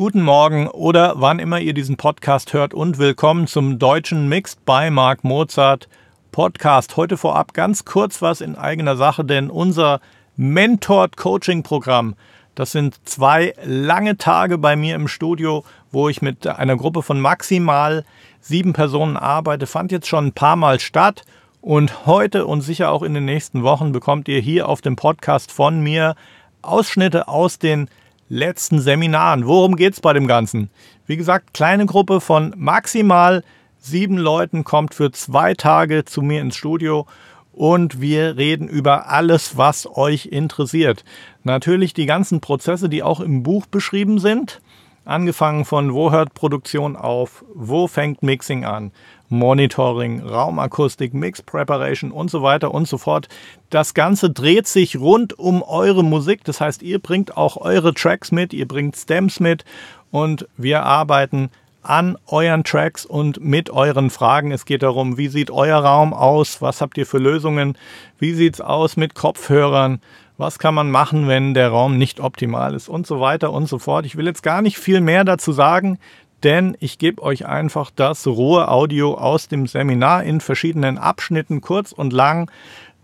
[0.00, 4.88] guten Morgen oder wann immer ihr diesen Podcast hört und willkommen zum deutschen Mixed by
[4.90, 5.90] Mark Mozart
[6.32, 6.96] Podcast.
[6.96, 10.00] Heute vorab ganz kurz was in eigener Sache, denn unser
[10.38, 12.14] Mentored Coaching Programm,
[12.54, 17.20] das sind zwei lange Tage bei mir im Studio, wo ich mit einer Gruppe von
[17.20, 18.06] maximal
[18.40, 21.24] sieben Personen arbeite, fand jetzt schon ein paar Mal statt.
[21.60, 25.52] Und heute und sicher auch in den nächsten Wochen bekommt ihr hier auf dem Podcast
[25.52, 26.14] von mir
[26.62, 27.90] Ausschnitte aus den
[28.30, 29.46] letzten Seminaren.
[29.46, 30.70] Worum geht es bei dem Ganzen?
[31.06, 33.42] Wie gesagt, kleine Gruppe von maximal
[33.78, 37.06] sieben Leuten kommt für zwei Tage zu mir ins Studio
[37.52, 41.04] und wir reden über alles, was euch interessiert.
[41.42, 44.62] Natürlich die ganzen Prozesse, die auch im Buch beschrieben sind.
[45.04, 48.92] Angefangen von wo hört Produktion auf, wo fängt Mixing an,
[49.28, 53.28] Monitoring, Raumakustik, Mix Preparation und so weiter und so fort.
[53.70, 56.44] Das Ganze dreht sich rund um eure Musik.
[56.44, 59.64] Das heißt, ihr bringt auch eure Tracks mit, ihr bringt Stems mit
[60.10, 61.50] und wir arbeiten
[61.82, 64.52] an euren Tracks und mit euren Fragen.
[64.52, 66.60] Es geht darum, wie sieht euer Raum aus?
[66.60, 67.78] Was habt ihr für Lösungen?
[68.18, 70.00] Wie sieht es aus mit Kopfhörern?
[70.40, 73.78] Was kann man machen, wenn der Raum nicht optimal ist und so weiter und so
[73.78, 74.06] fort.
[74.06, 75.98] Ich will jetzt gar nicht viel mehr dazu sagen,
[76.42, 81.92] denn ich gebe euch einfach das rohe Audio aus dem Seminar in verschiedenen Abschnitten, kurz
[81.92, 82.50] und lang.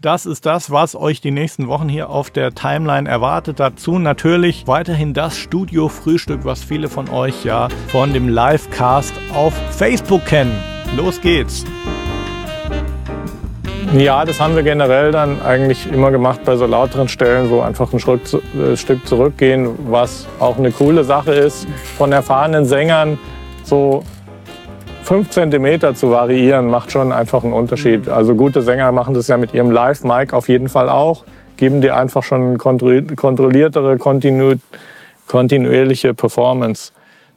[0.00, 3.60] Das ist das, was euch die nächsten Wochen hier auf der Timeline erwartet.
[3.60, 10.24] Dazu natürlich weiterhin das Studio-Frühstück, was viele von euch ja von dem Livecast auf Facebook
[10.24, 10.56] kennen.
[10.96, 11.66] Los geht's!
[13.94, 17.92] Ja, das haben wir generell dann eigentlich immer gemacht bei so lauteren Stellen, wo einfach
[17.92, 23.18] ein Stück, äh, Stück zurückgehen, was auch eine coole Sache ist, von erfahrenen Sängern
[23.62, 24.02] so
[25.02, 28.08] fünf Zentimeter zu variieren, macht schon einfach einen Unterschied.
[28.08, 31.24] Also gute Sänger machen das ja mit ihrem Live-Mic auf jeden Fall auch,
[31.56, 34.54] geben dir einfach schon kontrolliertere, kontinu
[35.28, 36.92] kontinuierliche Performance.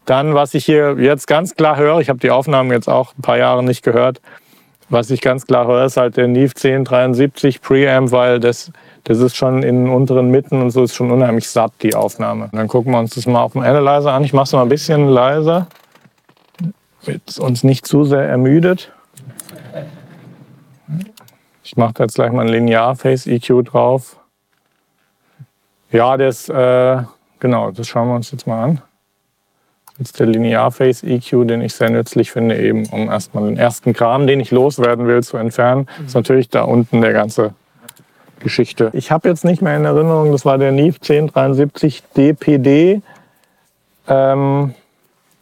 [0.06, 3.22] Dann, was ich hier jetzt ganz klar höre, ich habe die Aufnahmen jetzt auch ein
[3.22, 4.19] paar Jahre nicht gehört,
[4.89, 8.72] was ich ganz klar höre, ist halt der Neve 1073 Preamp, weil das,
[9.03, 12.50] das ist schon in den unteren Mitten und so ist schon unheimlich satt, die Aufnahme.
[12.51, 14.23] Dann gucken wir uns das mal auf dem Analyzer an.
[14.23, 15.67] Ich mache es mal ein bisschen leiser,
[17.05, 18.91] damit es uns nicht zu sehr ermüdet.
[21.63, 24.17] Ich mache da jetzt gleich mal ein Linear Face EQ drauf.
[25.91, 27.03] Ja, das, äh,
[27.39, 28.81] genau, das schauen wir uns jetzt mal an
[29.99, 33.93] jetzt der Linear Phase EQ, den ich sehr nützlich finde, eben um erstmal den ersten
[33.93, 35.87] Kram, den ich loswerden will, zu entfernen.
[35.99, 36.05] Mhm.
[36.05, 37.53] ist natürlich da unten der ganze
[38.39, 38.89] Geschichte.
[38.93, 43.01] Ich habe jetzt nicht mehr in Erinnerung, das war der Neve 1073 DPD.
[44.07, 44.73] Ähm,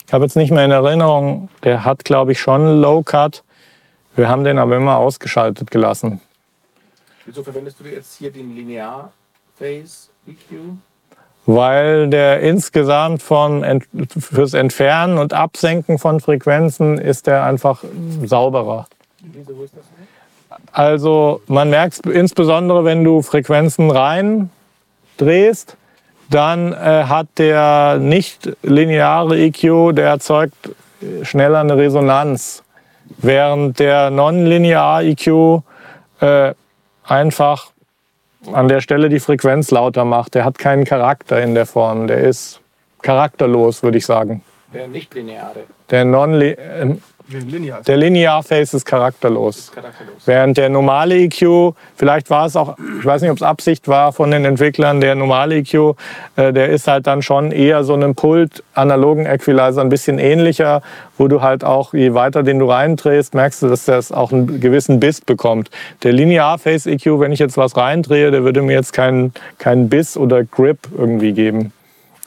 [0.06, 3.44] ich habe jetzt nicht mehr in Erinnerung, der hat, glaube ich, schon Low Cut.
[4.16, 6.22] Wir haben den aber immer ausgeschaltet gelassen.
[7.26, 9.12] Wieso verwendest du jetzt hier den Linear
[9.60, 10.78] Phase EQ?
[11.48, 13.82] Weil der insgesamt von
[14.20, 17.84] fürs Entfernen und Absenken von Frequenzen ist der einfach
[18.26, 18.86] sauberer.
[20.74, 24.50] Also man merkt insbesondere, wenn du Frequenzen rein
[25.16, 25.78] drehst,
[26.30, 30.72] dann äh, hat der nicht lineare EQ, der erzeugt
[31.24, 32.64] schneller eine Resonanz,
[33.20, 35.62] während der non-linear EQ
[36.20, 36.54] äh,
[37.06, 37.72] einfach
[38.52, 40.36] an der Stelle die Frequenz lauter macht.
[40.36, 42.08] Der hat keinen Charakter in der Form.
[42.08, 42.62] Der ist
[43.02, 44.42] charakterlos, würde ich sagen.
[44.74, 45.64] Der nicht-lineare.
[45.90, 47.82] Der non ähm, Linear.
[47.82, 49.58] Der Linear Phase ist charakterlos.
[49.58, 50.16] ist charakterlos.
[50.26, 54.14] Während der normale EQ, vielleicht war es auch, ich weiß nicht, ob es Absicht war
[54.14, 55.96] von den Entwicklern, der normale EQ,
[56.38, 60.82] äh, der ist halt dann schon eher so einem Pult-analogen Equalizer ein bisschen ähnlicher,
[61.18, 64.62] wo du halt auch, je weiter den du reindrehst, merkst du, dass das auch einen
[64.62, 65.70] gewissen Biss bekommt.
[66.04, 69.90] Der Linear Phase EQ, wenn ich jetzt was reindrehe, der würde mir jetzt keinen, keinen
[69.90, 71.74] Biss oder Grip irgendwie geben.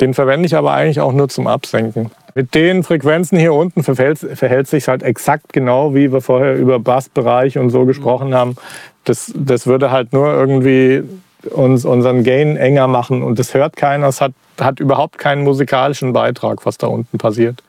[0.00, 2.10] Den verwende ich aber eigentlich auch nur zum Absenken.
[2.34, 6.78] Mit den Frequenzen hier unten verhält, verhält sich halt exakt genau, wie wir vorher über
[6.78, 8.56] Bassbereich und so gesprochen haben.
[9.04, 11.02] Das, das würde halt nur irgendwie
[11.50, 14.08] uns unseren Gain enger machen und das hört keiner.
[14.08, 17.62] Es hat, hat überhaupt keinen musikalischen Beitrag, was da unten passiert.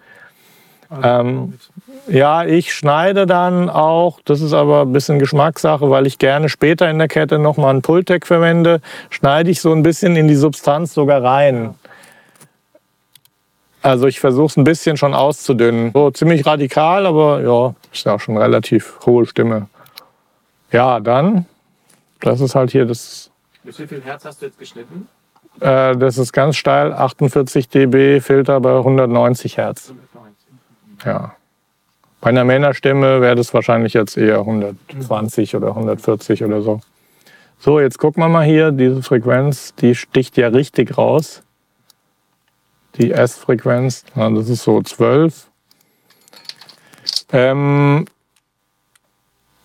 [1.04, 1.54] Ähm,
[2.10, 6.90] ja, ich schneide dann auch, das ist aber ein bisschen Geschmackssache, weil ich gerne später
[6.90, 10.94] in der Kette nochmal einen Pultec verwende, schneide ich so ein bisschen in die Substanz
[10.94, 11.76] sogar rein.
[13.82, 15.92] Also ich versuche es ein bisschen schon auszudünnen.
[15.94, 19.68] So ziemlich radikal, aber ja, ist ja auch schon relativ hohe Stimme.
[20.72, 21.46] Ja, dann,
[22.20, 23.32] das ist halt hier das.
[23.64, 25.08] Bis wie viel Hertz hast du jetzt geschnitten?
[25.60, 29.90] Äh, das ist ganz steil, 48 dB, Filter bei 190 Hertz.
[29.90, 31.06] 190.
[31.06, 31.36] Ja.
[32.22, 36.82] Bei einer Männerstimme wäre das wahrscheinlich jetzt eher 120 oder 140 oder so.
[37.60, 41.44] So, jetzt gucken wir mal hier, diese Frequenz, die sticht ja richtig raus.
[42.98, 44.04] Die S-Frequenz.
[44.16, 45.48] Das ist so 12.
[47.34, 48.06] Ähm,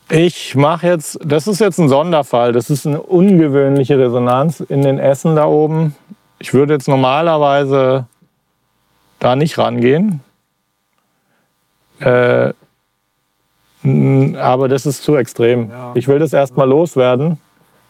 [0.09, 4.99] ich mache jetzt, das ist jetzt ein Sonderfall, das ist eine ungewöhnliche Resonanz in den
[4.99, 5.97] Essen da oben.
[6.39, 8.07] Ich würde jetzt normalerweise
[9.19, 10.21] da nicht rangehen.
[11.99, 12.53] Äh,
[13.83, 15.71] aber das ist zu extrem.
[15.71, 15.93] Ja.
[15.95, 17.39] Ich will das erstmal loswerden,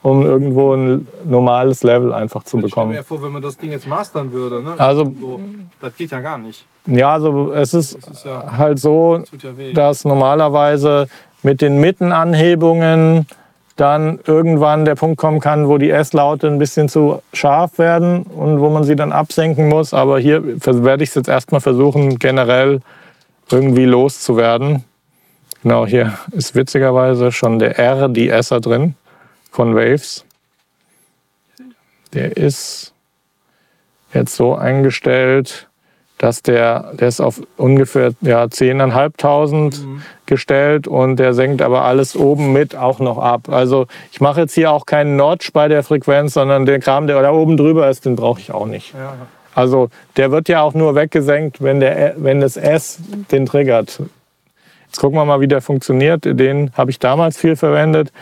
[0.03, 2.93] um irgendwo ein normales Level einfach zu bekommen.
[2.93, 4.63] Ich stelle mir vor, wenn man das Ding jetzt mastern würde.
[4.63, 4.75] Ne?
[4.79, 5.41] Also, so,
[5.81, 6.65] das geht ja gar nicht.
[6.87, 11.09] Ja, also es ist, ist ja, halt so, ja dass normalerweise
[11.43, 13.27] mit den Mittenanhebungen
[13.75, 18.61] dann irgendwann der Punkt kommen kann, wo die S-Laute ein bisschen zu scharf werden und
[18.61, 19.93] wo man sie dann absenken muss.
[19.93, 22.81] Aber hier werde ich es jetzt erstmal versuchen, generell
[23.51, 24.85] irgendwie loszuwerden.
[25.63, 28.95] Genau, hier ist witzigerweise schon der R, die Esser drin
[29.57, 30.27] von Waves.
[32.13, 32.93] Der ist
[34.13, 35.69] jetzt so eingestellt,
[36.19, 40.03] dass der, der ist auf ungefähr ja, 10.500 mhm.
[40.27, 43.49] gestellt und der senkt aber alles oben mit auch noch ab.
[43.49, 47.21] Also ich mache jetzt hier auch keinen Notch bei der Frequenz, sondern den Kram, der
[47.23, 48.93] da oben drüber ist, den brauche ich auch nicht.
[48.93, 49.15] Ja.
[49.55, 49.89] Also
[50.19, 52.99] der wird ja auch nur weggesenkt, wenn, der, wenn das S
[53.31, 54.03] den triggert.
[54.87, 56.25] Jetzt gucken wir mal, wie der funktioniert.
[56.25, 58.13] Den habe ich damals viel verwendet.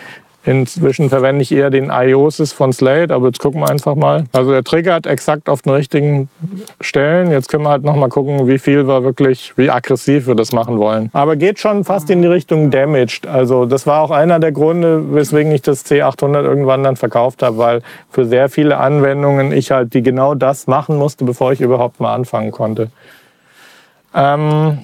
[0.46, 4.24] Inzwischen verwende ich eher den IOSIS von Slate, aber jetzt gucken wir einfach mal.
[4.32, 6.28] Also der triggert exakt auf den richtigen
[6.82, 7.30] Stellen.
[7.30, 10.52] Jetzt können wir halt noch mal gucken, wie viel wir wirklich, wie aggressiv wir das
[10.52, 11.08] machen wollen.
[11.14, 13.26] Aber geht schon fast in die Richtung Damaged.
[13.26, 17.56] Also das war auch einer der Gründe, weswegen ich das C800 irgendwann dann verkauft habe,
[17.56, 22.00] weil für sehr viele Anwendungen ich halt die genau das machen musste, bevor ich überhaupt
[22.00, 22.90] mal anfangen konnte.
[24.14, 24.78] Ähm,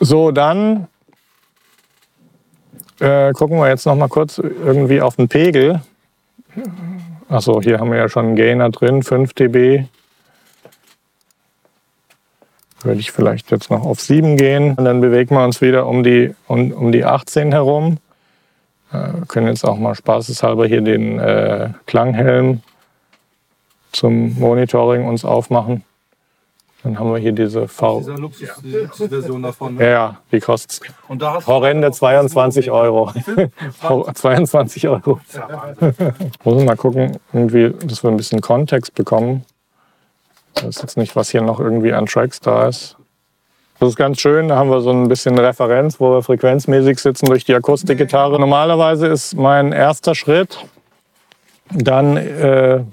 [0.00, 0.88] so, dann
[3.00, 5.80] äh, gucken wir jetzt noch mal kurz irgendwie auf den Pegel.
[7.28, 9.84] Achso, hier haben wir ja schon einen Gainer drin, 5 dB.
[12.82, 14.74] Würde ich vielleicht jetzt noch auf 7 gehen.
[14.74, 17.98] Und dann bewegen wir uns wieder um die, um, um die 18 herum.
[18.92, 22.62] Äh, wir können jetzt auch mal spaßeshalber hier den äh, Klanghelm
[23.92, 25.82] zum Monitoring uns aufmachen.
[26.86, 27.98] Dann haben wir hier diese V.
[27.98, 29.74] Diese Luxusversion davon.
[29.74, 29.82] Ne?
[29.82, 33.12] Ja, ja, die kostet horrende 22 Euro.
[34.14, 35.18] 22 Euro.
[36.44, 39.44] Muss mal gucken, irgendwie, dass wir ein bisschen Kontext bekommen.
[40.54, 42.96] Ich weiß jetzt nicht, was hier noch irgendwie an Tracks da ist.
[43.80, 47.26] Das ist ganz schön, da haben wir so ein bisschen Referenz, wo wir frequenzmäßig sitzen
[47.26, 48.38] durch die Akustikgitarre.
[48.38, 50.64] Normalerweise ist mein erster Schritt
[51.70, 52.84] dann äh,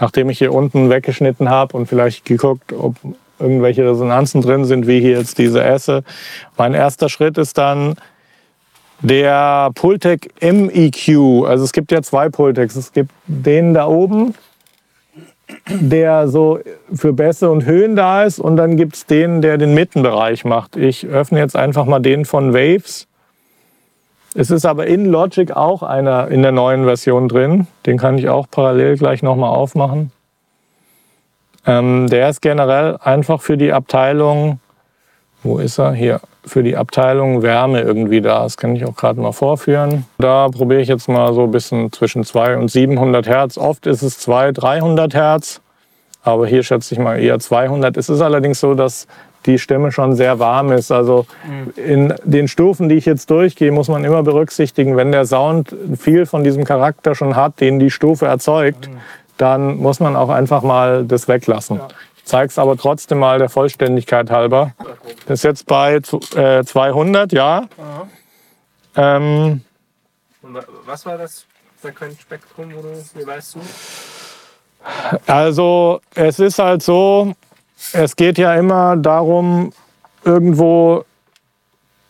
[0.00, 2.96] nachdem ich hier unten weggeschnitten habe und vielleicht geguckt, ob
[3.38, 6.02] irgendwelche Resonanzen drin sind, wie hier jetzt diese Esse.
[6.56, 7.94] Mein erster Schritt ist dann
[9.00, 11.46] der Pultec MEQ.
[11.46, 12.76] Also es gibt ja zwei Pultecs.
[12.76, 14.34] Es gibt den da oben,
[15.68, 16.60] der so
[16.92, 18.38] für Bässe und Höhen da ist.
[18.38, 20.76] Und dann gibt es den, der den Mittenbereich macht.
[20.76, 23.06] Ich öffne jetzt einfach mal den von Waves.
[24.34, 27.66] Es ist aber in Logic auch einer in der neuen Version drin.
[27.86, 30.12] Den kann ich auch parallel gleich nochmal aufmachen.
[31.66, 34.60] Ähm, der ist generell einfach für die Abteilung,
[35.42, 35.92] wo ist er?
[35.92, 38.44] Hier, für die Abteilung Wärme irgendwie da.
[38.44, 40.06] Das kann ich auch gerade mal vorführen.
[40.18, 43.58] Da probiere ich jetzt mal so ein bisschen zwischen 200 und 700 Hertz.
[43.58, 45.60] Oft ist es 200, 300 Hertz.
[46.22, 47.96] Aber hier schätze ich mal eher 200.
[47.96, 49.06] Es ist allerdings so, dass
[49.46, 50.90] die Stimme schon sehr warm ist.
[50.92, 51.26] Also
[51.76, 56.26] in den Stufen, die ich jetzt durchgehe, muss man immer berücksichtigen, wenn der Sound viel
[56.26, 58.90] von diesem Charakter schon hat, den die Stufe erzeugt,
[59.36, 61.80] dann muss man auch einfach mal das weglassen.
[62.18, 64.72] Ich zeige es aber trotzdem mal der Vollständigkeit halber.
[65.26, 66.00] Das ist jetzt bei
[66.36, 67.66] äh, 200, ja.
[68.96, 69.62] Ähm,
[70.42, 71.46] was war das
[71.80, 72.72] Frequenzspektrum,
[73.14, 73.60] wie weißt du?
[75.26, 77.34] Also es ist halt so,
[77.92, 79.72] es geht ja immer darum,
[80.24, 81.04] irgendwo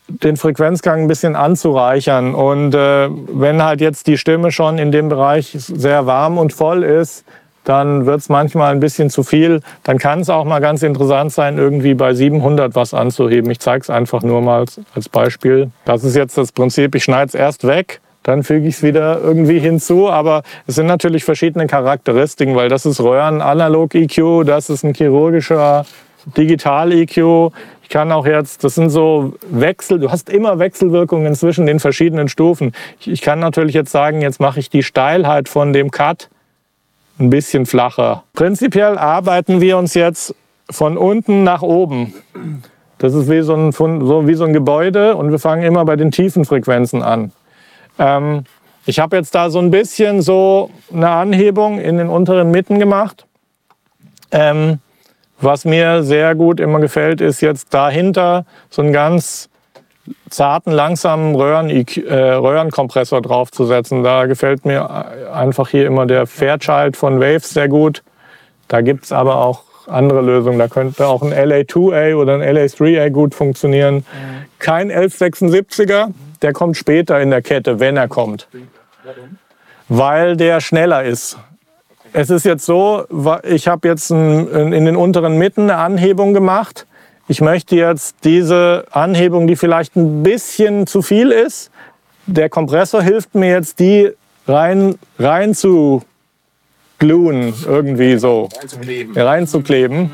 [0.07, 2.35] den Frequenzgang ein bisschen anzureichern.
[2.35, 6.83] Und äh, wenn halt jetzt die Stimme schon in dem Bereich sehr warm und voll
[6.83, 7.23] ist,
[7.63, 9.61] dann wird es manchmal ein bisschen zu viel.
[9.83, 13.49] Dann kann es auch mal ganz interessant sein, irgendwie bei 700 was anzuheben.
[13.51, 15.71] Ich zeige es einfach nur mal als Beispiel.
[15.85, 19.19] Das ist jetzt das Prinzip, ich schneide es erst weg dann füge ich es wieder
[19.21, 20.09] irgendwie hinzu.
[20.09, 25.85] Aber es sind natürlich verschiedene Charakteristiken, weil das ist Röhren-Analog-EQ, das ist ein chirurgischer
[26.37, 27.51] Digital-EQ.
[27.83, 32.29] Ich kann auch jetzt, das sind so Wechsel, du hast immer Wechselwirkungen zwischen den verschiedenen
[32.29, 32.73] Stufen.
[32.99, 36.29] Ich, ich kann natürlich jetzt sagen, jetzt mache ich die Steilheit von dem Cut
[37.19, 38.23] ein bisschen flacher.
[38.33, 40.35] Prinzipiell arbeiten wir uns jetzt
[40.69, 42.13] von unten nach oben.
[42.97, 45.95] Das ist wie so ein, so wie so ein Gebäude und wir fangen immer bei
[45.95, 47.31] den tiefen Frequenzen an.
[48.01, 48.43] Ähm,
[48.85, 53.27] ich habe jetzt da so ein bisschen so eine Anhebung in den unteren Mitten gemacht.
[54.31, 54.79] Ähm,
[55.39, 59.49] was mir sehr gut immer gefällt, ist jetzt dahinter so einen ganz
[60.29, 64.03] zarten, langsamen Röhren, äh, Röhrenkompressor draufzusetzen.
[64.03, 68.01] Da gefällt mir einfach hier immer der Fairchild von Waves sehr gut.
[68.67, 70.57] Da gibt's aber auch andere Lösungen.
[70.57, 73.97] Da könnte auch ein LA2A oder ein LA3A gut funktionieren.
[73.97, 74.03] Mhm.
[74.59, 78.47] Kein 1176er, der kommt später in der Kette, wenn er kommt.
[79.03, 79.37] Warum?
[79.89, 81.37] Weil der schneller ist.
[82.13, 83.05] Es ist jetzt so,
[83.43, 86.85] ich habe jetzt in den unteren Mitten eine Anhebung gemacht.
[87.27, 91.71] Ich möchte jetzt diese Anhebung, die vielleicht ein bisschen zu viel ist,
[92.25, 94.11] der Kompressor hilft mir jetzt, die
[94.47, 96.03] rein, rein zu
[96.99, 98.49] gluen, irgendwie so.
[98.57, 99.17] Reinzukleben.
[99.17, 100.11] Reinzukleben.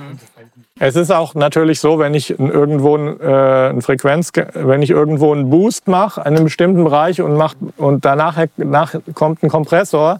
[0.79, 5.50] Es ist auch natürlich so, wenn ich irgendwo äh, eine Frequenz, wenn ich irgendwo einen
[5.50, 10.19] Boost mache, in einem bestimmten Bereich und, macht, und danach nach kommt ein Kompressor,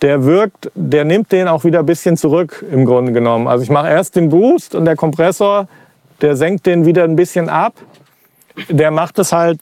[0.00, 3.48] der wirkt, der nimmt den auch wieder ein bisschen zurück im Grunde genommen.
[3.48, 5.68] Also ich mache erst den Boost und der Kompressor,
[6.20, 7.74] der senkt den wieder ein bisschen ab.
[8.68, 9.60] Der macht es halt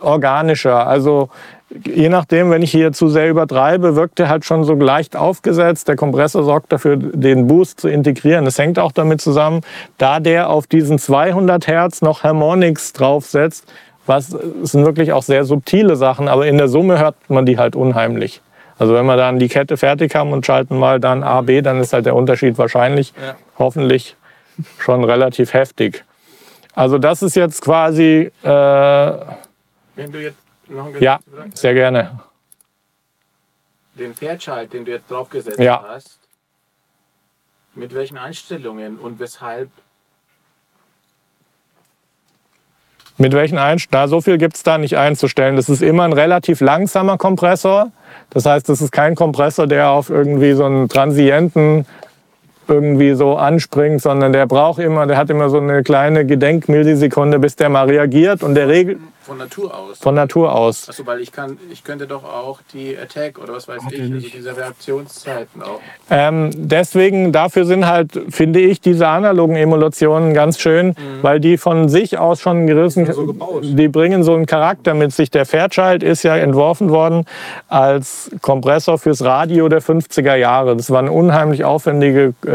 [0.00, 0.86] organischer.
[0.86, 1.28] Also
[1.70, 5.88] je nachdem, wenn ich hier zu sehr übertreibe, wirkt er halt schon so leicht aufgesetzt.
[5.88, 8.44] Der Kompressor sorgt dafür, den Boost zu integrieren.
[8.44, 9.60] Das hängt auch damit zusammen,
[9.98, 13.70] da der auf diesen 200 Hertz noch Harmonics draufsetzt,
[14.06, 17.76] was sind wirklich auch sehr subtile Sachen, aber in der Summe hört man die halt
[17.76, 18.40] unheimlich.
[18.78, 21.80] Also wenn wir dann die Kette fertig haben und schalten mal dann A, B, dann
[21.80, 23.34] ist halt der Unterschied wahrscheinlich, ja.
[23.58, 24.16] hoffentlich
[24.78, 26.04] schon relativ heftig.
[26.74, 28.30] Also das ist jetzt quasi...
[28.42, 28.48] Äh,
[29.96, 30.47] wenn du jetzt
[31.00, 31.20] Ja,
[31.54, 32.20] sehr gerne.
[33.94, 35.84] Den Fairchild, den du jetzt draufgesetzt ja.
[35.86, 36.18] hast,
[37.74, 39.70] mit welchen Einstellungen und weshalb
[43.20, 44.08] Mit welchen Einstellungen?
[44.08, 45.56] So viel gibt es da nicht einzustellen.
[45.56, 47.90] Das ist immer ein relativ langsamer Kompressor.
[48.30, 51.84] Das heißt, das ist kein Kompressor, der auf irgendwie so einen transienten
[52.68, 57.56] irgendwie so anspringt, sondern der braucht immer, der hat immer so eine kleine Gedenkmillisekunde, bis
[57.56, 58.98] der mal reagiert und der regelt.
[59.28, 59.98] Von Natur aus?
[59.98, 60.88] Von Natur aus.
[60.88, 64.00] Achso, weil ich kann, ich könnte doch auch die Attack oder was weiß Ach, ich,
[64.00, 65.80] also diese Reaktionszeiten auch.
[66.08, 70.94] Ähm, deswegen, dafür sind halt, finde ich, diese analogen Emulationen ganz schön, mhm.
[71.20, 75.30] weil die von sich aus schon gerissen, so die bringen so einen Charakter mit sich.
[75.30, 77.26] Der Fairchild ist ja entworfen worden
[77.68, 80.74] als Kompressor fürs Radio der 50er Jahre.
[80.74, 82.50] Das war eine unheimlich aufwendige äh,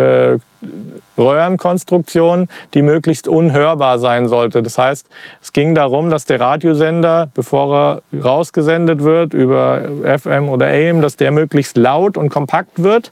[1.17, 4.63] Röhrenkonstruktion, die möglichst unhörbar sein sollte.
[4.63, 5.07] Das heißt,
[5.41, 11.15] es ging darum, dass der Radiosender, bevor er rausgesendet wird über FM oder AM, dass
[11.17, 13.12] der möglichst laut und kompakt wird,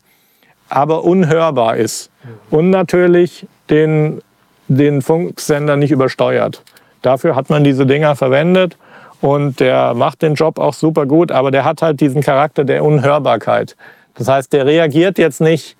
[0.69, 2.09] aber unhörbar ist.
[2.49, 4.21] Und natürlich den,
[4.67, 6.63] den Funksender nicht übersteuert.
[7.01, 8.77] Dafür hat man diese Dinger verwendet
[9.21, 12.83] und der macht den Job auch super gut, aber der hat halt diesen Charakter der
[12.83, 13.75] Unhörbarkeit.
[14.15, 15.75] Das heißt, der reagiert jetzt nicht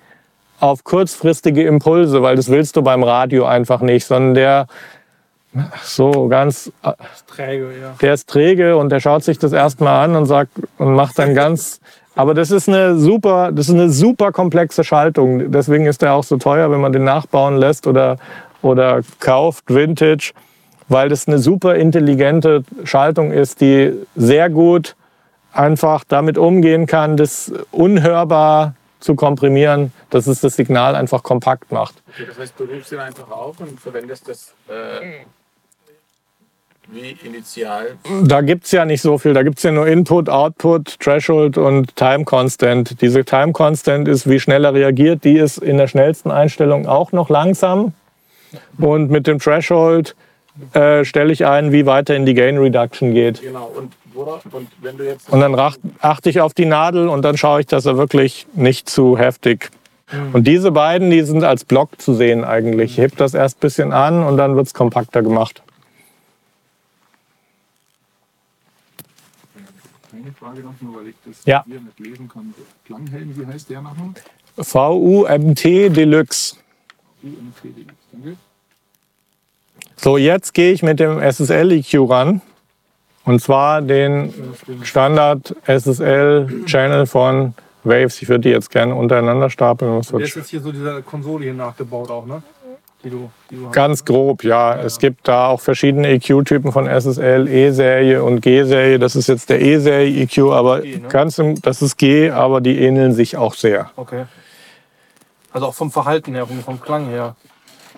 [0.62, 4.68] auf kurzfristige Impulse, weil das willst du beim Radio einfach nicht, sondern der
[5.84, 7.96] so ganz äh, ist träge, ja.
[8.02, 11.36] der ist träge und der schaut sich das erstmal an und sagt und macht dann
[11.36, 11.82] ganz
[12.16, 16.24] aber das ist eine super das ist eine super komplexe Schaltung deswegen ist der auch
[16.24, 18.18] so teuer wenn man den nachbauen lässt oder
[18.62, 20.32] oder kauft Vintage
[20.88, 24.96] weil das eine super intelligente Schaltung ist die sehr gut
[25.52, 31.96] einfach damit umgehen kann das unhörbar zu komprimieren, dass es das Signal einfach kompakt macht.
[32.10, 35.24] Okay, das heißt, du rufst ihn einfach auf und verwendest das äh,
[36.92, 37.98] wie initial?
[38.26, 39.34] Da gibt es ja nicht so viel.
[39.34, 43.02] Da gibt es ja nur Input, Output, Threshold und Time Constant.
[43.02, 45.24] Diese Time Constant ist, wie schnell er reagiert.
[45.24, 47.94] Die ist in der schnellsten Einstellung auch noch langsam.
[48.78, 50.16] Und mit dem Threshold
[50.74, 53.42] äh, stelle ich ein, wie weiter in die Gain Reduction geht.
[53.42, 53.72] Genau.
[53.74, 55.56] Und und, wenn du jetzt und dann
[56.00, 59.72] achte ich auf die Nadel und dann schaue ich, dass er wirklich nicht zu heftig.
[60.12, 60.36] Mhm.
[60.36, 62.94] Und diese beiden, die sind als Block zu sehen eigentlich.
[62.94, 65.62] Ich heb das erst ein bisschen an und dann wird es kompakter gemacht.
[70.14, 71.64] Eine Frage noch, nur weil ich das ja.
[71.66, 72.54] hier nicht lesen kann.
[72.86, 74.14] Klanghelm, wie heißt der nochmal?
[74.58, 76.56] VUMT Deluxe.
[77.24, 78.38] UMT Deluxe, danke.
[79.96, 82.42] So, jetzt gehe ich mit dem SSL EQ ran.
[83.26, 84.34] Und zwar den
[84.84, 88.22] Standard SSL-Channel von Waves.
[88.22, 90.02] Ich würde die jetzt gerne untereinander stapeln.
[90.02, 92.42] Der ist jetzt hier so dieser Konsole hier nachgebaut auch, ne?
[93.04, 94.76] Die du, die du Ganz grob, ja.
[94.76, 94.84] ja.
[94.84, 99.00] Es gibt da auch verschiedene EQ-Typen von SSL, E-Serie und G-Serie.
[99.00, 101.08] Das ist jetzt der E-Serie EQ, aber G, ne?
[101.08, 103.90] ganz im, das ist G, aber die ähneln sich auch sehr.
[103.96, 104.26] Okay.
[105.52, 107.36] Also auch vom Verhalten her, vom Klang her.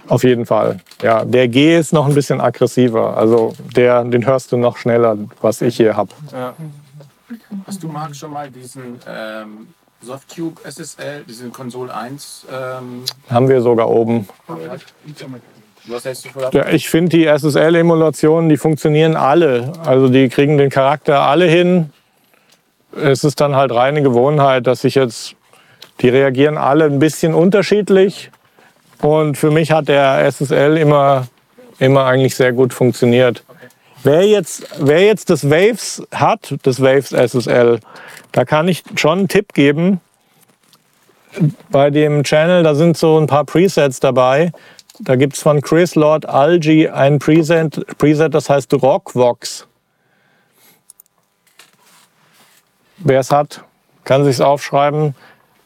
[0.07, 0.79] Auf jeden Fall.
[1.01, 3.15] Ja, der G ist noch ein bisschen aggressiver.
[3.17, 6.11] Also der, den hörst du noch schneller, was ich hier habe.
[6.31, 6.53] Ja.
[7.65, 9.67] Hast du, Marc, schon mal diesen ähm,
[10.01, 12.45] Softcube SSL, diese Konsole 1.
[12.51, 14.27] Ähm, Haben wir sogar oben.
[15.85, 19.73] Was hältst du von ja, Ich finde die SSL-Emulationen, die funktionieren alle.
[19.85, 21.91] Also die kriegen den Charakter alle hin.
[22.95, 25.35] Es ist dann halt reine Gewohnheit, dass ich jetzt,
[26.01, 28.31] die reagieren alle ein bisschen unterschiedlich.
[29.03, 31.27] Und für mich hat der SSL immer,
[31.77, 33.43] immer eigentlich sehr gut funktioniert.
[34.01, 37.81] Wer jetzt, wer jetzt das Waves hat, das Waves SSL,
[38.31, 39.99] da kann ich schon einen Tipp geben.
[41.69, 44.53] Bei dem Channel, da sind so ein paar Presets dabei.
[44.99, 49.67] Da gibt es von Chris Lord Algi ein Preset, Preset das heißt Rockvox.
[52.99, 53.65] Wer es hat,
[54.05, 55.13] kann sich aufschreiben.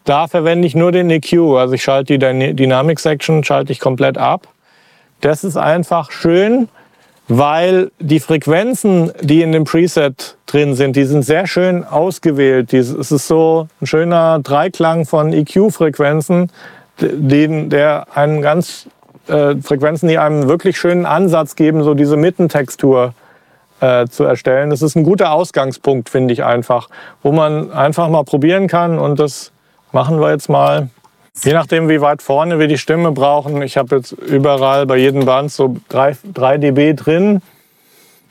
[0.08, 4.18] Da verwende ich nur den EQ, also ich schalte die Dynamic Section schalte ich komplett
[4.18, 4.48] ab.
[5.20, 6.70] Das ist einfach schön,
[7.28, 12.74] weil die Frequenzen, die in dem Preset drin sind, die sind sehr schön ausgewählt.
[12.74, 16.52] Es ist so ein schöner Dreiklang von EQ-Frequenzen,
[17.02, 18.88] der einen ganz
[19.28, 23.14] äh, Frequenzen, die einem wirklich schönen Ansatz geben, so diese Mittentextur
[23.82, 24.70] äh, zu erstellen.
[24.70, 26.88] Das ist ein guter Ausgangspunkt, finde ich einfach,
[27.24, 29.52] wo man einfach mal probieren kann und das
[29.92, 30.90] machen wir jetzt mal.
[31.44, 33.62] Je nachdem, wie weit vorne wir die Stimme brauchen.
[33.62, 37.42] Ich habe jetzt überall bei jedem Band so 3, 3 dB drin.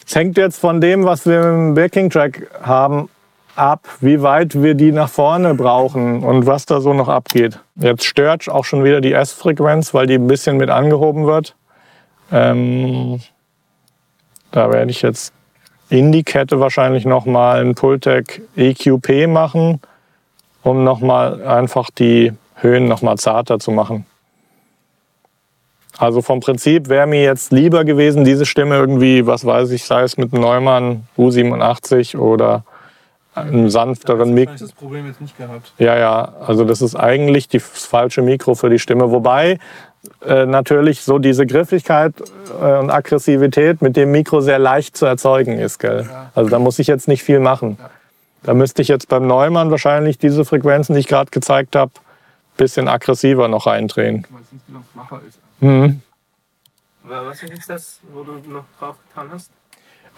[0.06, 3.08] Es hängt jetzt von dem, was wir im Backing-Track haben,
[3.56, 7.60] ab, wie weit wir die nach vorne brauchen und was da so noch abgeht.
[7.76, 11.56] Jetzt stört auch schon wieder die S-Frequenz, weil die ein bisschen mit angehoben wird.
[12.30, 13.20] Ähm,
[14.50, 15.32] da werde ich jetzt
[15.88, 19.80] in die Kette wahrscheinlich nochmal ein Pultec EQP machen,
[20.66, 24.04] um nochmal einfach die Höhen nochmal zarter zu machen.
[25.98, 30.02] Also vom Prinzip wäre mir jetzt lieber gewesen, diese Stimme irgendwie, was weiß ich, sei
[30.02, 32.64] es mit einem Neumann U87 oder
[33.34, 34.54] einem sanfteren Mikro.
[34.58, 35.72] das Problem jetzt nicht gehabt.
[35.78, 39.10] Ja, ja, also das ist eigentlich das falsche Mikro für die Stimme.
[39.10, 39.58] Wobei
[40.26, 42.14] äh, natürlich so diese Griffigkeit
[42.60, 45.78] äh, und Aggressivität mit dem Mikro sehr leicht zu erzeugen ist.
[45.78, 46.06] Gell?
[46.10, 46.30] Ja.
[46.34, 47.78] Also da muss ich jetzt nicht viel machen.
[47.80, 47.90] Ja.
[48.46, 51.90] Da müsste ich jetzt beim Neumann wahrscheinlich diese Frequenzen, die ich gerade gezeigt habe,
[52.56, 54.24] bisschen aggressiver noch reindrehen.
[54.30, 55.40] Weil es insgesamt flacher ist.
[55.58, 56.00] Mhm.
[57.02, 59.50] Was ist das, wo du noch drauf getan hast?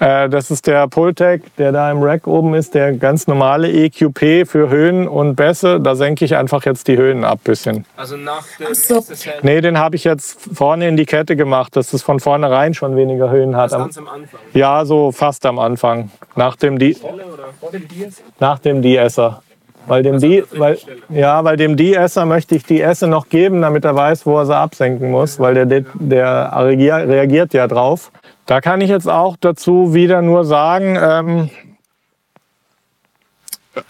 [0.01, 4.49] Äh, das ist der Pultec, der da im Rack oben ist, der ganz normale EQP
[4.49, 5.81] für Höhen und Bässe.
[5.81, 7.85] Da senke ich einfach jetzt die Höhen ab bisschen.
[7.97, 9.05] Also nach dem so.
[9.43, 12.97] Nee, den habe ich jetzt vorne in die Kette gemacht, dass es von vornherein schon
[12.97, 13.73] weniger Höhen hat.
[13.73, 14.41] Das ganz am Anfang?
[14.53, 16.11] Ja, so fast am Anfang.
[16.37, 16.97] Nach dem, De
[18.39, 19.43] nach dem De-Esser.
[19.89, 23.87] Weil dem, die, weil, ja, weil dem De-Esser möchte ich die Esse noch geben, damit
[23.87, 28.13] er weiß, wo er sie absenken muss, weil der, der reagiert ja drauf.
[28.49, 31.51] Da kann ich jetzt auch dazu wieder nur sagen, ähm,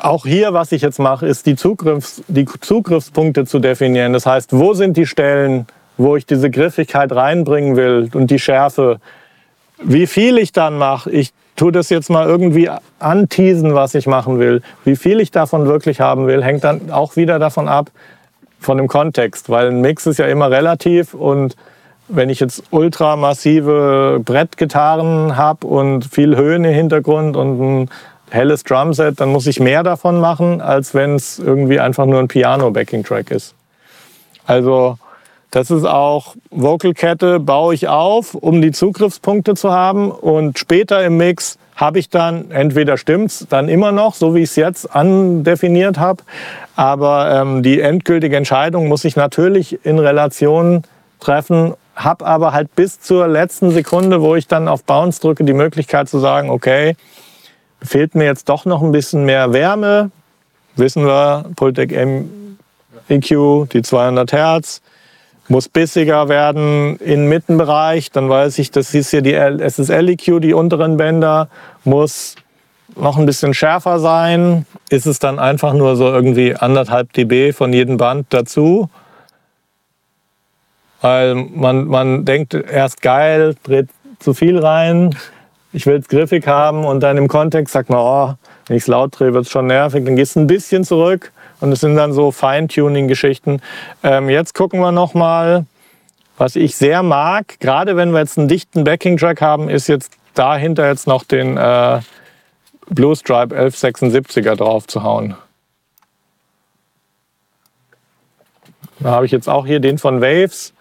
[0.00, 4.12] auch hier, was ich jetzt mache, ist die, Zugriffs-, die Zugriffspunkte zu definieren.
[4.12, 8.98] Das heißt, wo sind die Stellen, wo ich diese Griffigkeit reinbringen will und die Schärfe.
[9.80, 12.68] Wie viel ich dann mache, ich tue das jetzt mal irgendwie
[12.98, 14.62] anteasen, was ich machen will.
[14.84, 17.92] Wie viel ich davon wirklich haben will, hängt dann auch wieder davon ab,
[18.58, 21.54] von dem Kontext, weil ein Mix ist ja immer relativ und
[22.08, 27.90] wenn ich jetzt ultramassive Brettgitarren habe und viel Höhen im Hintergrund und ein
[28.30, 32.28] helles Drumset, dann muss ich mehr davon machen, als wenn es irgendwie einfach nur ein
[32.28, 33.54] Piano-Backing-Track ist.
[34.46, 34.98] Also
[35.50, 41.16] das ist auch Vocalkette baue ich auf, um die Zugriffspunkte zu haben und später im
[41.16, 45.98] Mix habe ich dann, entweder stimmt's dann immer noch, so wie ich es jetzt andefiniert
[45.98, 46.22] habe,
[46.76, 50.82] aber ähm, die endgültige Entscheidung muss ich natürlich in Relation
[51.20, 55.52] treffen habe aber halt bis zur letzten Sekunde, wo ich dann auf Bounce drücke, die
[55.52, 56.96] Möglichkeit zu sagen, okay,
[57.82, 60.10] fehlt mir jetzt doch noch ein bisschen mehr Wärme.
[60.76, 62.56] Wissen wir, Pultec M
[63.08, 64.80] EQ, die 200 Hertz,
[65.48, 68.12] muss bissiger werden im Mittenbereich.
[68.12, 71.48] Dann weiß ich, das ist hier die SSL EQ, die unteren Bänder,
[71.84, 72.36] muss
[72.96, 74.66] noch ein bisschen schärfer sein.
[74.88, 78.88] Ist es dann einfach nur so irgendwie anderthalb dB von jedem Band dazu?
[81.00, 85.14] Weil man, man denkt erst geil, dreht zu viel rein,
[85.72, 88.34] ich will es griffig haben und dann im Kontext sagt man, oh,
[88.66, 90.04] wenn ich es laut drehe, wird es schon nervig.
[90.04, 93.60] Dann gehst du ein bisschen zurück und es sind dann so Feintuning-Geschichten.
[94.02, 95.66] Ähm, jetzt gucken wir nochmal,
[96.36, 100.88] was ich sehr mag, gerade wenn wir jetzt einen dichten Backing-Track haben, ist jetzt dahinter
[100.88, 102.00] jetzt noch den äh,
[102.88, 105.36] Blue Stripe 1176er drauf zu hauen.
[109.00, 110.72] Da habe ich jetzt auch hier den von Waves.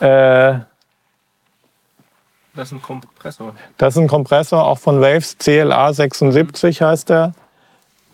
[0.00, 0.60] Äh,
[2.54, 3.54] das ist ein Kompressor.
[3.76, 7.34] Das ist ein Kompressor, auch von Waves, CLA 76 heißt der.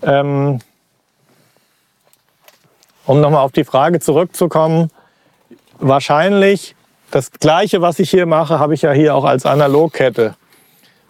[0.02, 0.58] Ähm,
[3.06, 4.90] um nochmal auf die Frage zurückzukommen,
[5.78, 6.74] wahrscheinlich
[7.12, 10.34] das Gleiche, was ich hier mache, habe ich ja hier auch als Analogkette.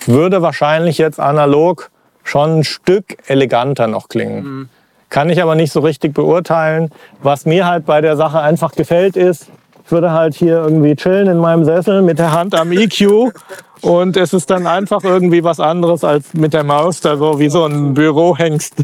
[0.07, 1.91] Würde wahrscheinlich jetzt analog
[2.25, 4.43] schon ein Stück eleganter noch klingen.
[4.43, 4.69] Mhm.
[5.09, 6.91] Kann ich aber nicht so richtig beurteilen.
[7.23, 9.49] Was mir halt bei der Sache einfach gefällt ist,
[9.91, 13.33] würde halt hier irgendwie chillen in meinem Sessel mit der Hand am EQ
[13.81, 17.49] und es ist dann einfach irgendwie was anderes als mit der Maus da so wie
[17.49, 18.75] so ein Büro hängst.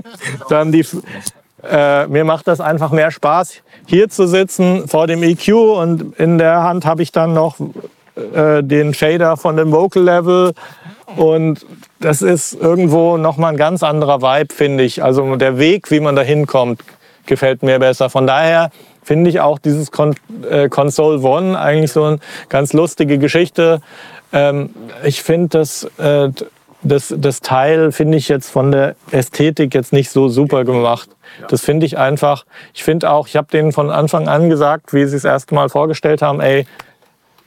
[0.48, 0.86] dann die,
[1.68, 3.54] äh, mir macht das einfach mehr Spaß,
[3.86, 7.56] hier zu sitzen vor dem EQ und in der Hand habe ich dann noch
[8.16, 10.52] äh, den Fader von dem Vocal Level
[11.16, 11.66] und
[12.00, 15.02] das ist irgendwo nochmal ein ganz anderer Vibe, finde ich.
[15.02, 16.82] Also der Weg, wie man da hinkommt,
[17.26, 18.10] gefällt mir besser.
[18.10, 18.70] Von daher
[19.04, 20.14] finde ich auch dieses Con
[20.48, 23.80] äh, Console One eigentlich so eine ganz lustige Geschichte.
[24.32, 24.70] Ähm,
[25.04, 26.30] ich finde das, äh,
[26.82, 31.08] das, das Teil finde ich jetzt von der Ästhetik jetzt nicht so super gemacht.
[31.48, 32.44] Das finde ich einfach.
[32.74, 35.68] Ich finde auch, ich habe denen von Anfang an gesagt, wie sie es erste Mal
[35.68, 36.66] vorgestellt haben, ey,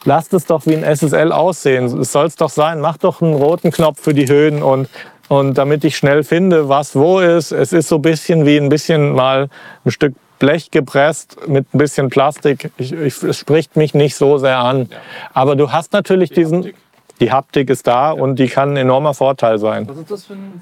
[0.04, 1.86] lasst es doch wie ein SSL aussehen.
[2.00, 2.82] Es soll es doch sein.
[2.82, 4.90] Mach doch einen roten Knopf für die Höhen und
[5.30, 7.52] und damit ich schnell finde, was wo ist.
[7.52, 9.50] Es ist so ein bisschen wie ein bisschen mal
[9.84, 12.72] ein Stück Blech gepresst mit ein bisschen Plastik.
[12.78, 14.90] Ich, ich, es spricht mich nicht so sehr an.
[15.34, 16.58] Aber du hast natürlich die diesen.
[16.58, 16.76] Haptik.
[17.20, 18.22] Die Haptik ist da ja.
[18.22, 19.88] und die kann ein enormer Vorteil sein.
[19.90, 20.62] Was ist das für ein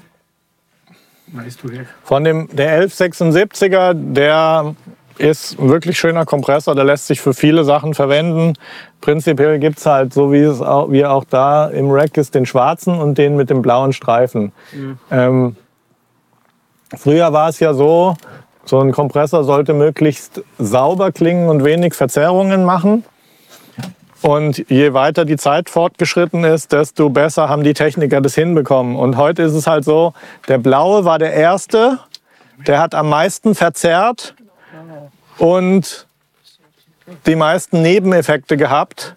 [1.32, 1.58] Nice
[2.04, 4.74] Von dem der 1176er, der
[5.18, 8.54] ist ein wirklich schöner Kompressor, der lässt sich für viele Sachen verwenden.
[9.00, 12.46] Prinzipiell gibt es halt, so wie es auch, wie auch da im Rack ist, den
[12.46, 14.52] schwarzen und den mit dem blauen Streifen.
[14.72, 14.98] Mhm.
[15.10, 15.56] Ähm,
[16.96, 18.16] früher war es ja so,
[18.66, 23.04] so ein Kompressor sollte möglichst sauber klingen und wenig Verzerrungen machen.
[24.22, 28.96] Und je weiter die Zeit fortgeschritten ist, desto besser haben die Techniker das hinbekommen.
[28.96, 30.14] Und heute ist es halt so,
[30.48, 32.00] der blaue war der erste,
[32.66, 34.34] der hat am meisten verzerrt
[35.38, 36.06] und
[37.26, 39.14] die meisten Nebeneffekte gehabt.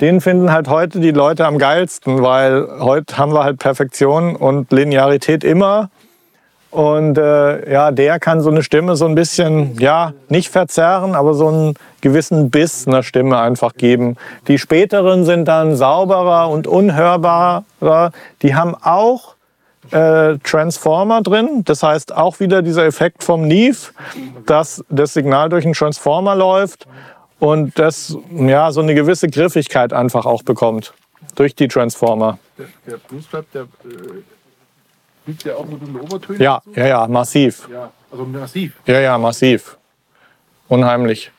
[0.00, 4.70] Den finden halt heute die Leute am geilsten, weil heute haben wir halt Perfektion und
[4.70, 5.90] Linearität immer.
[6.72, 11.34] Und äh, ja, der kann so eine Stimme so ein bisschen, ja, nicht verzerren, aber
[11.34, 14.16] so einen gewissen Biss einer Stimme einfach geben.
[14.48, 17.64] Die späteren sind dann sauberer und unhörbarer.
[18.40, 19.34] Die haben auch
[19.90, 21.62] äh, Transformer drin.
[21.66, 23.90] Das heißt auch wieder dieser Effekt vom Neve,
[24.46, 26.86] dass das Signal durch einen Transformer läuft
[27.38, 30.94] und das ja so eine gewisse Griffigkeit einfach auch bekommt
[31.34, 32.38] durch die Transformer.
[32.56, 33.66] Der, der Blues der
[35.22, 36.42] Spielt der auch mit den Obertönen?
[36.42, 37.68] Ja, ja, ja, massiv.
[37.72, 38.72] Ja, also massiv.
[38.86, 39.78] Ja, ja, massiv.
[40.68, 41.30] Unheimlich.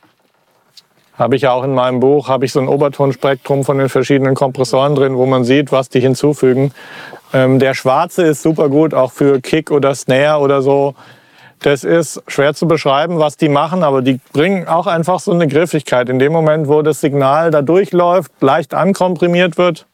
[1.17, 4.35] Habe ich ja auch in meinem Buch, habe ich so ein Obertonspektrum von den verschiedenen
[4.35, 6.71] Kompressoren drin, wo man sieht, was die hinzufügen.
[7.33, 10.95] Ähm, der schwarze ist super gut, auch für Kick oder Snare oder so.
[11.59, 15.47] Das ist schwer zu beschreiben, was die machen, aber die bringen auch einfach so eine
[15.47, 16.09] Griffigkeit.
[16.09, 19.85] In dem Moment, wo das Signal da durchläuft, leicht ankomprimiert wird,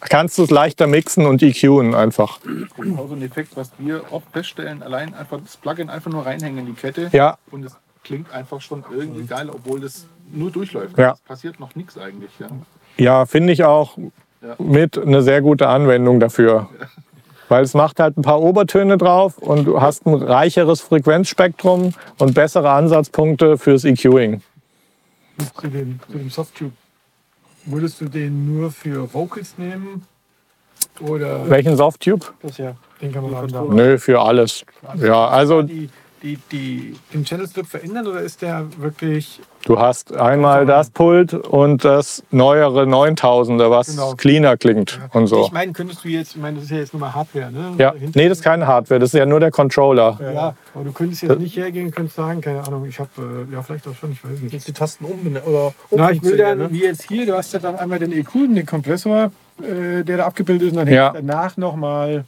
[0.00, 2.40] kannst du es leichter mixen und EQen einfach.
[2.76, 6.66] Genau so ein Effekt, was wir oft feststellen, allein einfach das Plugin einfach nur reinhängen
[6.66, 7.36] in die Kette ja.
[7.50, 10.98] und es klingt einfach schon irgendwie geil, obwohl das nur durchläuft.
[10.98, 11.12] Ja.
[11.12, 12.30] Es passiert noch nichts eigentlich.
[12.38, 12.48] Ja,
[12.96, 13.96] ja finde ich auch
[14.40, 14.54] ja.
[14.58, 16.68] mit eine sehr gute Anwendung dafür.
[16.78, 16.86] Ja.
[17.48, 22.34] Weil es macht halt ein paar Obertöne drauf und du hast ein reicheres Frequenzspektrum und
[22.34, 24.40] bessere Ansatzpunkte fürs EQing.
[25.60, 26.72] Zu dem, zu dem Softtube
[27.64, 30.04] Würdest du den nur für Vocals nehmen?
[31.00, 32.26] Oder Welchen Softtube?
[32.42, 33.74] Das ja, den kann man haben.
[33.74, 34.64] Nö, für alles.
[34.82, 35.88] Also ja, also die,
[36.22, 41.34] die, die, den Channel Strip verändern oder ist der wirklich Du hast einmal das Pult
[41.34, 44.14] und das neuere 9000er, was genau.
[44.14, 45.18] cleaner klingt ja.
[45.18, 45.44] und so.
[45.44, 47.74] Ich meine, könntest du jetzt, ich meine, das ist ja jetzt nur mal Hardware, ne?
[47.78, 50.18] Ja, nee, das ist keine Hardware, das ist ja nur der Controller.
[50.20, 50.54] Ja, ja.
[50.74, 53.62] aber du könntest jetzt nicht hergehen und könntest sagen, keine Ahnung, ich habe, äh, ja,
[53.62, 54.52] vielleicht auch schon, ich weiß nicht.
[54.52, 56.68] Jetzt die Tasten um oder Na, ich will dann, ne?
[56.72, 60.26] wie jetzt hier, du hast ja dann einmal den EQ, den Kompressor, äh, der da
[60.26, 61.10] abgebildet ist, und dann ja.
[61.10, 62.24] danach nochmal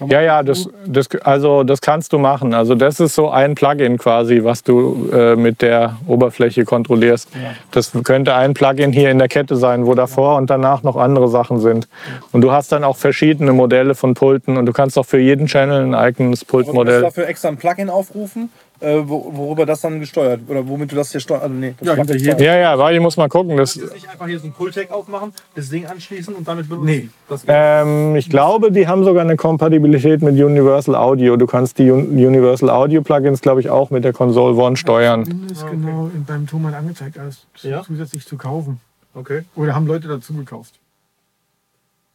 [0.00, 2.52] ja, ja, das, das, also das kannst du machen.
[2.52, 7.28] Also das ist so ein Plugin quasi, was du äh, mit der Oberfläche kontrollierst.
[7.34, 7.52] Ja.
[7.70, 11.28] Das könnte ein Plugin hier in der Kette sein, wo davor und danach noch andere
[11.28, 11.88] Sachen sind.
[12.32, 15.46] Und du hast dann auch verschiedene Modelle von Pulten und du kannst auch für jeden
[15.46, 17.00] Channel ein eigenes Pultmodell.
[17.00, 21.10] Du dafür extra ein Plugin aufrufen äh, worüber das dann gesteuert oder womit du das
[21.12, 21.44] hier steuerst.
[21.44, 23.56] Also nee, ja, ja, ja, ja, weil ich muss mal gucken.
[23.56, 26.68] Das du kannst nicht einfach hier so ein Pultec aufmachen, das Ding anschließen und damit
[26.68, 26.86] benutzen.
[26.86, 27.08] Nee.
[27.46, 31.36] Ähm, ich glaube, die haben sogar eine Kompatibilität mit Universal Audio.
[31.36, 35.46] Du kannst die Universal Audio Plugins, glaube ich, auch mit der Console One steuern.
[35.48, 37.82] Das ist genau beim Thomann angezeigt, als ja?
[37.82, 38.80] zusätzlich zu kaufen.
[39.14, 39.44] Okay.
[39.54, 40.74] Oder haben Leute dazu gekauft?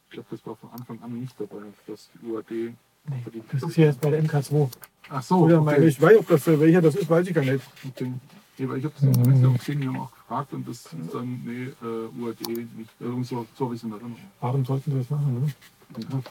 [0.10, 2.74] Ich glaube, das war von Anfang an nicht dabei, das UAD
[3.10, 4.69] Nee, das ist hier jetzt bei der MK2.
[5.10, 5.88] Ach so, Oder okay.
[5.88, 7.63] ich weiß, ob das für welcher das ist, weiß ich gar nicht.
[7.88, 8.12] okay.
[8.58, 11.41] Ja, aber ich habe das Internet auf Xing ja auch gefragt und das ist dann,
[11.45, 12.89] nee, äh, UAD nicht.
[13.00, 14.17] Irgend so, so habe ich es in Erinnerung.
[14.41, 15.54] Warum sollten wir das machen?
[15.98, 16.24] Ne?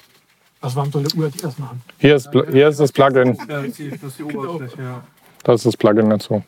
[0.60, 1.82] Also warum soll der UAD das machen?
[1.98, 3.34] Hier ist, hier ist das Plugin.
[3.34, 5.04] Ja, das ist die, das ist die Oberfläche, ja.
[5.42, 6.44] Das ist das Plugin dazu.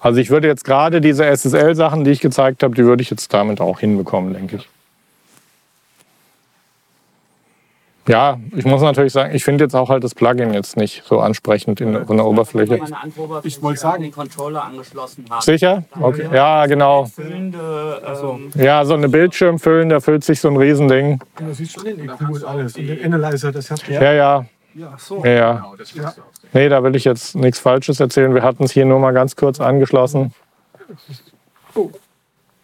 [0.00, 3.32] Also ich würde jetzt gerade diese SSL-Sachen, die ich gezeigt habe, die würde ich jetzt
[3.32, 4.68] damit auch hinbekommen, denke ich.
[8.06, 11.20] Ja, ich muss natürlich sagen, ich finde jetzt auch halt das Plugin jetzt nicht so
[11.20, 12.78] ansprechend in, von der Oberfläche.
[13.44, 15.40] Ich wollte sagen- den Controller angeschlossen haben.
[15.40, 15.84] Sicher?
[15.98, 16.28] Okay.
[16.32, 17.08] Ja, genau.
[17.18, 17.54] Ähm,
[18.56, 21.18] Ja, so eine Bildschirm füllen, da füllt sich so ein Riesending.
[21.40, 22.76] Ja, das ist schon den EQ und alles.
[22.76, 24.44] Und den Analyzer, das hast du Ja, ja.
[24.92, 25.24] Ach so.
[25.24, 25.52] Ja, ja.
[25.94, 26.10] Genau.
[26.52, 28.34] Nee, da will ich jetzt nichts Falsches erzählen.
[28.34, 30.34] Wir hatten es hier nur mal ganz kurz angeschlossen.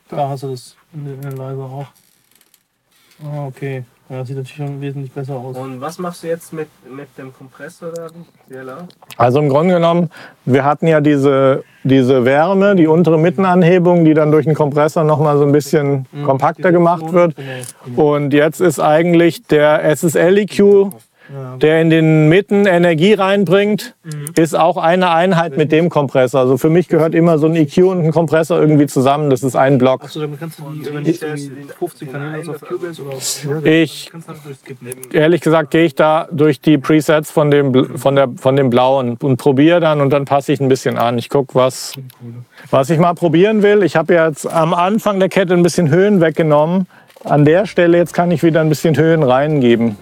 [0.09, 1.87] Da hast du das Analyzer auch.
[3.25, 3.85] Ah, okay.
[4.11, 5.57] Ja, das sieht natürlich schon wesentlich besser aus.
[5.57, 8.09] Und was machst du jetzt mit, mit dem Kompressor da?
[9.17, 10.11] Also im Grunde genommen,
[10.45, 15.39] wir hatten ja diese, diese Wärme, die untere Mittenanhebung, die dann durch den Kompressor nochmal
[15.39, 17.37] so ein bisschen kompakter gemacht wird.
[17.95, 20.91] Und jetzt ist eigentlich der SSL-EQ,
[21.61, 23.95] der in den Mitten Energie reinbringt,
[24.37, 26.41] ist auch eine Einheit mit dem Kompressor.
[26.41, 29.31] Also für mich gehört immer so ein EQ und ein Kompressor irgendwie zusammen.
[29.31, 30.05] Das ist ein Block.
[30.05, 34.11] Achso, damit kannst du die, wenn ich irgendwie 50 Kanäle auf Cubase oder Ich
[35.13, 39.17] ehrlich gesagt gehe ich da durch die Presets von dem, von der, von dem Blauen
[39.17, 41.19] und probiere dann und dann passe ich ein bisschen an.
[41.19, 41.95] Ich gucke, was,
[42.71, 43.83] was ich mal probieren will.
[43.83, 46.87] Ich habe jetzt am Anfang der Kette ein bisschen Höhen weggenommen.
[47.23, 49.97] An der Stelle jetzt kann ich wieder ein bisschen Höhen reingeben.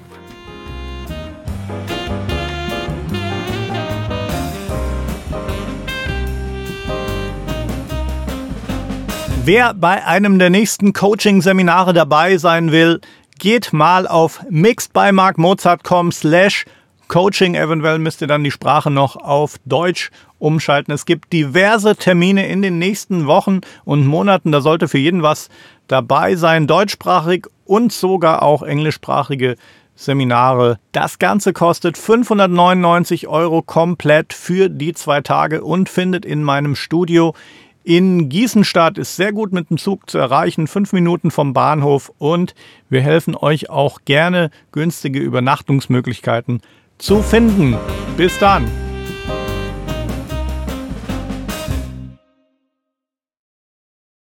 [9.51, 13.01] Wer bei einem der nächsten Coaching-Seminare dabei sein will,
[13.39, 16.67] geht mal auf mixedbymarkmozart.com slash
[17.09, 17.55] coaching.
[17.55, 20.93] Eventuell müsst ihr dann die Sprache noch auf Deutsch umschalten.
[20.93, 24.53] Es gibt diverse Termine in den nächsten Wochen und Monaten.
[24.53, 25.49] Da sollte für jeden was
[25.87, 26.67] dabei sein.
[26.67, 29.57] Deutschsprachig und sogar auch englischsprachige
[29.95, 30.79] Seminare.
[30.93, 37.35] Das Ganze kostet 599 Euro komplett für die zwei Tage und findet in meinem Studio
[37.89, 38.99] in Gießen statt.
[38.99, 42.55] Ist sehr gut mit dem Zug zu erreichen, fünf Minuten vom Bahnhof und
[42.91, 46.61] wir helfen euch auch gerne günstige Übernachtungsmöglichkeiten
[46.99, 47.79] zu finden.
[48.19, 48.88] Bis dann!